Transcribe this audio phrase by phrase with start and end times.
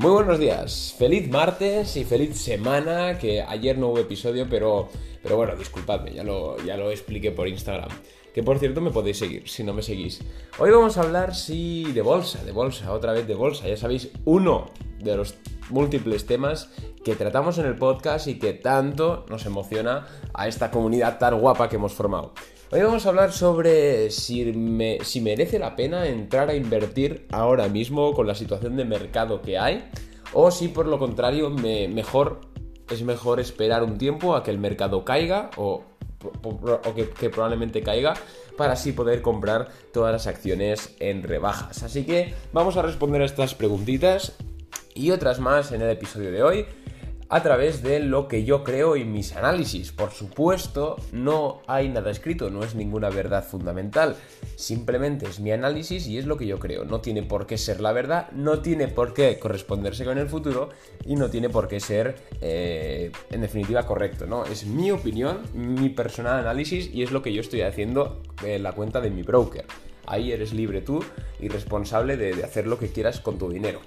[0.00, 4.88] Muy buenos días, feliz martes y feliz semana, que ayer no hubo episodio, pero,
[5.22, 7.90] pero bueno, disculpadme, ya lo, ya lo expliqué por Instagram.
[8.32, 10.22] Que por cierto me podéis seguir si no me seguís.
[10.58, 13.68] Hoy vamos a hablar, sí, de bolsa, de bolsa, otra vez de bolsa.
[13.68, 15.34] Ya sabéis, uno de los
[15.68, 16.70] múltiples temas
[17.04, 21.68] que tratamos en el podcast y que tanto nos emociona a esta comunidad tan guapa
[21.68, 22.32] que hemos formado.
[22.72, 24.44] Hoy vamos a hablar sobre si,
[25.20, 29.90] merece la pena entrar a invertir ahora mismo con la situación de mercado que hay
[30.34, 32.42] o si por lo contrario me, mejor,
[32.88, 35.82] es mejor esperar un tiempo a que el mercado caiga o,
[36.94, 38.14] que, que probablemente caiga
[38.56, 41.82] para así poder comprar todas las acciones en rebajas.
[41.82, 44.36] Así que vamos a responder a estas preguntitas
[44.94, 46.66] y otras más en el episodio de hoy
[47.30, 49.92] a través de lo que yo creo y mis análisis.
[49.92, 54.16] Por supuesto, no hay nada escrito, no es ninguna verdad fundamental.
[54.56, 56.84] Simplemente es mi análisis y es lo que yo creo.
[56.84, 60.70] No tiene por qué ser la verdad, no tiene por qué corresponderse con el futuro
[61.06, 64.26] y no tiene por qué ser, eh, en definitiva, correcto.
[64.26, 64.44] ¿no?
[64.44, 68.72] Es mi opinión, mi personal análisis y es lo que yo estoy haciendo en la
[68.72, 69.66] cuenta de mi broker.
[70.04, 71.04] Ahí eres libre tú
[71.38, 73.80] y responsable de hacer lo que quieras con tu dinero.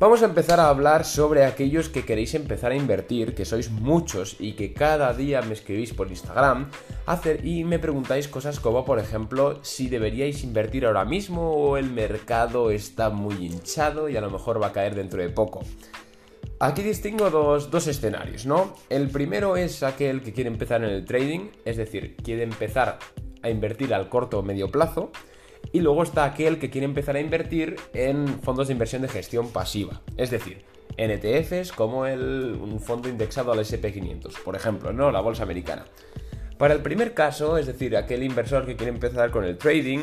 [0.00, 4.34] Vamos a empezar a hablar sobre aquellos que queréis empezar a invertir, que sois muchos
[4.40, 6.70] y que cada día me escribís por Instagram
[7.04, 11.90] hacer, y me preguntáis cosas como, por ejemplo, si deberíais invertir ahora mismo o el
[11.90, 15.60] mercado está muy hinchado y a lo mejor va a caer dentro de poco.
[16.60, 18.76] Aquí distingo dos, dos escenarios, ¿no?
[18.88, 22.98] El primero es aquel que quiere empezar en el trading, es decir, quiere empezar
[23.42, 25.12] a invertir al corto o medio plazo
[25.72, 29.50] y luego está aquel que quiere empezar a invertir en fondos de inversión de gestión
[29.50, 30.64] pasiva, es decir,
[30.96, 35.10] en ETFs como el, un fondo indexado al SP500, por ejemplo, ¿no?
[35.10, 35.84] La bolsa americana.
[36.58, 40.00] Para el primer caso, es decir, aquel inversor que quiere empezar con el trading,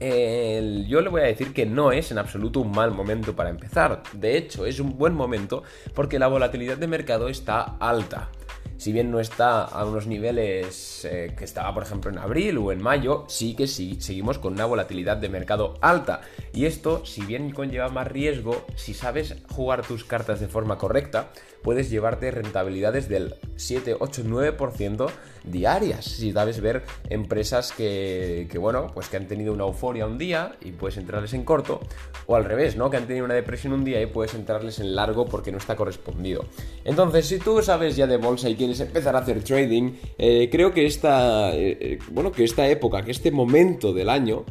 [0.00, 4.02] yo le voy a decir que no es en absoluto un mal momento para empezar.
[4.12, 5.62] De hecho, es un buen momento
[5.94, 8.30] porque la volatilidad de mercado está alta
[8.78, 12.72] si bien no está a unos niveles eh, que estaba, por ejemplo, en abril o
[12.72, 16.22] en mayo, sí que sí, seguimos con una volatilidad de mercado alta.
[16.54, 21.30] Y esto, si bien conlleva más riesgo, si sabes jugar tus cartas de forma correcta,
[21.62, 25.10] puedes llevarte rentabilidades del 7, 8, 9%
[25.44, 26.04] diarias.
[26.04, 30.72] Si sabes ver empresas que, bueno, pues que han tenido una euforia un día y
[30.72, 31.80] puedes entrarles en corto,
[32.26, 32.90] o al revés, ¿no?
[32.90, 35.76] Que han tenido una depresión un día y puedes entrarles en largo porque no está
[35.76, 36.44] correspondido.
[36.84, 40.72] Entonces, si tú sabes ya de bolsa y quieres empezar a hacer trading, eh, creo
[40.72, 44.44] que esta, eh, eh, bueno, que esta época, que este momento del año,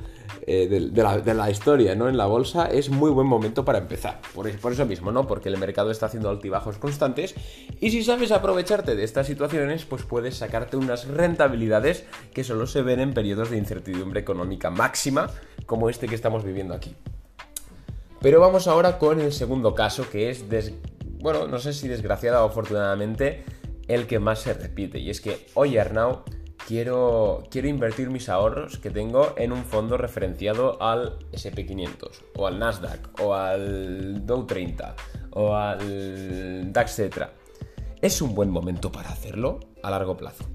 [0.48, 2.08] de, la, historia ¿no?
[2.08, 4.22] en la bolsa, es muy buen momento para empezar.
[4.34, 5.28] Por, por, eso mismo, ¿no?
[5.28, 7.36] Porque el mercado está haciendo altibajos constantes
[7.82, 12.82] y si sabes aprovecharte de estas situaciones, pues puedes sacarte unas rentabilidades que solo se
[12.82, 15.30] ven en periodos de incertidumbre económica máxima,
[15.66, 16.96] como este que estamos viviendo aquí.
[18.22, 20.46] Pero vamos ahora con el segundo caso, que es,
[21.20, 23.44] bueno, no sé si desgraciada o afortunadamente,
[23.88, 25.00] el que más se repite.
[25.00, 26.24] Y es que, hoy Arnau,
[26.68, 32.60] quiero, quiero invertir mis ahorros que tengo en un fondo referenciado al SP500 o al
[32.60, 34.96] Nasdaq o al Dow 30
[35.32, 37.28] o al DAX, etc.
[38.02, 40.46] ¿Es un buen momento para hacerlo a largo plazo?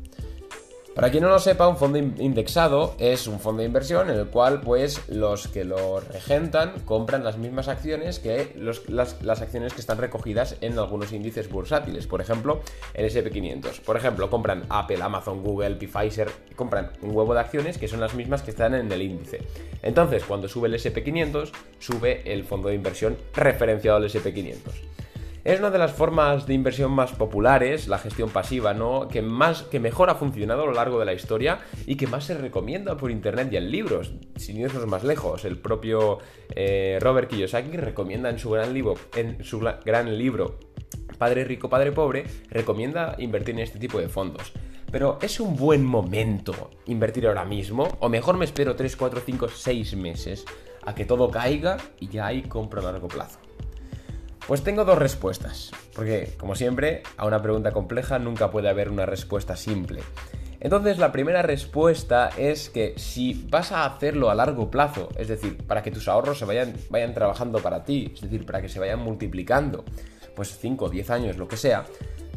[0.95, 4.27] Para quien no lo sepa, un fondo indexado es un fondo de inversión en el
[4.27, 9.97] cual pues los que lo regentan compran las mismas acciones que las, acciones que están
[9.97, 12.61] recogidas en algunos índices bursátiles, por ejemplo
[12.93, 13.81] el SP500.
[13.81, 18.15] Por ejemplo, compran Apple, Amazon, Google, Pfizer, compran un huevo de acciones que son las
[18.15, 19.41] mismas que están en el índice.
[19.83, 24.59] Entonces, cuando sube el SP500, sube el fondo de inversión referenciado al SP500.
[25.45, 29.09] Es una de las formas de inversión más populares, la gestión pasiva, ¿no?
[29.09, 32.25] Que, más, que mejor ha funcionado a lo largo de la historia y que más
[32.25, 35.45] se recomienda por internet y en libros, sin irnos más lejos.
[35.45, 36.19] El propio
[36.55, 40.61] eh, Robert Kiyosaki recomienda en su gran libro, en su gran libro
[41.19, 44.53] Padre Rico, Padre Pobre, recomienda invertir en este tipo de fondos.
[44.93, 47.89] Pero ¿es un buen momento invertir ahora mismo?
[47.99, 50.45] O mejor me espero 3, 4, 5, 6 meses
[50.85, 53.41] a que todo caiga y ya hay compra a largo plazo.
[54.49, 59.07] Pues tengo dos respuestas, porque como siempre, a una pregunta compleja nunca puede haber una
[59.07, 60.03] respuesta simple.
[60.59, 65.59] Entonces la primera respuesta es que si vas a hacerlo a largo plazo, es decir,
[65.67, 68.79] para que tus ahorros se vayan, vayan trabajando para ti, es decir, para que se
[68.79, 69.85] vayan multiplicando,
[70.37, 71.85] pues 5 o 10 años, lo que sea,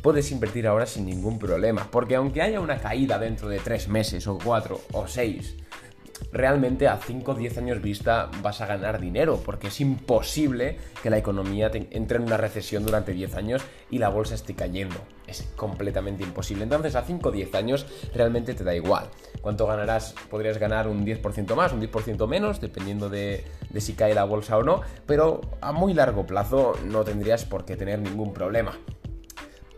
[0.02, 4.28] puedes invertir ahora sin ningún problema, porque aunque haya una caída dentro de 3 meses
[4.28, 5.56] o 4 o 6,
[6.32, 11.10] realmente a 5 o 10 años vista vas a ganar dinero, porque es imposible que
[11.10, 14.96] la economía entre en una recesión durante 10 años y la bolsa esté cayendo.
[15.28, 16.64] es completamente imposible.
[16.64, 19.10] Entonces a 5 o 10 años realmente te da igual.
[19.42, 20.14] ¿Cuánto ganarás?
[20.30, 24.58] Podrías ganar un 10% más, un 10% menos, dependiendo de, de si cae la bolsa
[24.58, 28.78] o no, pero a muy largo plazo no tendrías por qué tener ningún problema.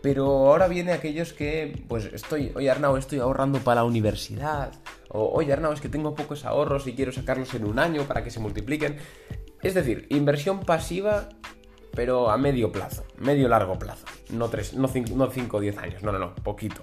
[0.02, 4.72] Pero ahora viene aquellos que, pues estoy, oye Arnau, estoy ahorrando para la universidad.
[5.08, 8.22] O, oye Arnau, es que tengo pocos ahorros y quiero sacarlos en un año para
[8.22, 8.96] que se multipliquen.
[9.62, 11.28] Es decir, inversión pasiva,
[11.92, 14.06] pero a medio plazo, medio largo plazo.
[14.30, 16.82] No 5 no o 10 años, no, no, no, poquito.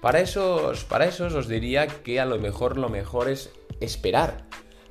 [0.00, 4.44] Para esos, para esos os diría que a lo mejor lo mejor es esperar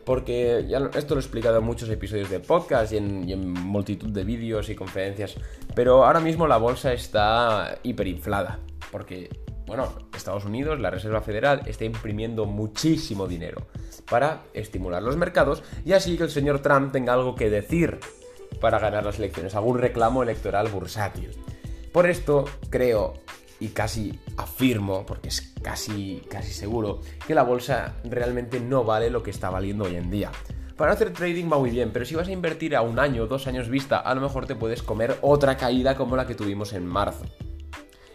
[0.06, 0.66] porque
[0.96, 4.76] esto lo he explicado en muchos episodios de podcast y en, multitud de vídeos y
[4.76, 5.36] conferencias,
[5.76, 8.60] pero ahora mismo la bolsa está hiperinflada,
[8.92, 9.30] porque,
[9.66, 13.68] bueno, Estados Unidos, la Reserva Federal, está imprimiendo muchísimo dinero
[14.10, 18.00] para estimular los mercados y así que el señor Trump tenga algo que decir
[18.60, 21.32] para ganar las elecciones, algún reclamo electoral bursátil.
[21.92, 23.14] Por esto creo
[23.60, 29.24] y casi afirmo, porque es casi, casi seguro, que la bolsa realmente no vale lo
[29.24, 30.32] que está valiendo hoy en día.
[30.78, 33.28] Para hacer trading va muy bien, pero si vas a invertir a un año o
[33.28, 36.74] dos años vista, a lo mejor te puedes comer otra caída como la que tuvimos
[36.74, 37.26] en marzo.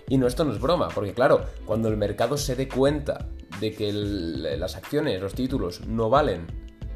[0.08, 3.28] Y no, esto no es broma, porque claro, cuando el mercado se dé cuenta
[3.60, 6.46] de que las acciones, los títulos no valen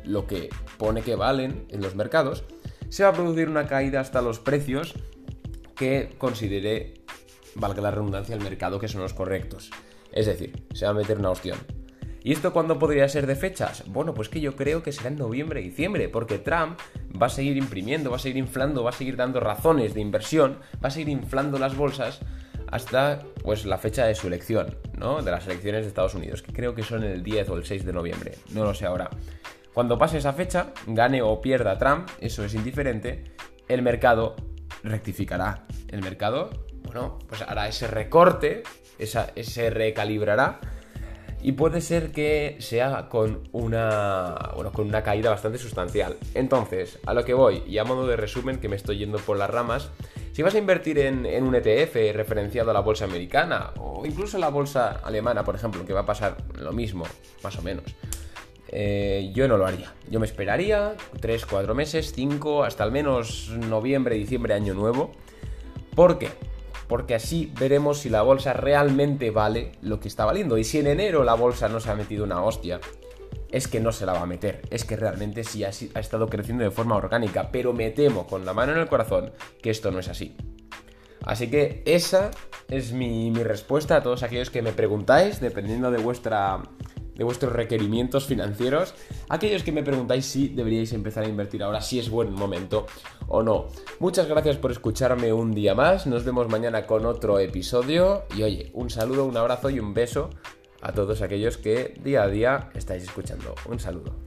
[0.05, 0.49] lo que
[0.79, 2.45] pone que valen en los mercados,
[2.88, 4.95] se va a producir una caída hasta los precios
[5.77, 7.01] que considere
[7.54, 9.70] valga la redundancia, al mercado que son los correctos.
[10.12, 11.58] Es decir, se va a meter una opción.
[12.25, 13.82] ¿Y esto cuándo podría ser de fechas?
[13.88, 16.78] Bueno, pues que yo creo que será en noviembre, diciembre, porque Trump
[17.20, 20.58] va a seguir imprimiendo, va a seguir inflando, va a seguir dando razones de inversión,
[20.82, 22.20] va a seguir inflando las bolsas
[22.69, 25.20] hasta pues la fecha de su elección, ¿no?
[25.20, 27.84] De las elecciones de Estados Unidos, que creo que son el 10 o el 6
[27.84, 29.10] de noviembre, no lo sé ahora.
[29.75, 33.25] Cuando pase esa fecha, gane o pierda Trump, eso es indiferente,
[33.69, 34.37] el mercado
[34.82, 35.66] rectificará.
[35.88, 36.50] El mercado
[37.29, 38.62] pues hará ese recorte,
[38.99, 40.61] esa, se recalibrará
[41.43, 46.17] y puede ser que sea con una, bueno, con una caída bastante sustancial.
[46.35, 49.37] Entonces, a lo que voy, y a modo de resumen, que me estoy yendo por
[49.37, 49.91] las ramas,
[50.33, 54.49] si vas a invertir en, un ETF referenciado a la bolsa americana o incluso la
[54.49, 57.05] bolsa alemana, por ejemplo, que va a pasar lo mismo,
[57.43, 57.85] más o menos,
[58.69, 59.93] eh, yo no lo haría.
[60.09, 65.11] Yo me esperaría 3, 4 meses, 5, hasta al menos noviembre, diciembre, año nuevo.
[65.95, 66.31] ¿Por qué?
[66.93, 70.59] Porque así veremos si la bolsa realmente vale lo que está valiendo.
[70.59, 72.81] Y si en enero la bolsa no se ha metido una hostia,
[73.50, 76.65] es que no se la va a meter, es que realmente sí ha, estado creciendo
[76.65, 80.00] de forma orgánica, pero me temo con la mano en el corazón que esto no
[80.00, 80.37] es así.
[81.25, 82.31] Así que esa
[82.69, 86.61] es mi respuesta a todos aquellos que me preguntáis, dependiendo de vuestra
[87.23, 88.95] de vuestros requerimientos financieros.
[89.29, 92.87] Aquellos que me preguntáis si deberíais empezar a invertir ahora, si es buen momento
[93.29, 93.67] o no.
[94.01, 96.09] Muchas gracias por escucharme un día más.
[96.09, 98.25] Nos vemos mañana con otro episodio.
[98.37, 100.31] Y oye, un saludo, un abrazo y un beso
[100.81, 103.55] a todos aquellos que día a día estáis escuchando.
[103.69, 104.22] Un saludo.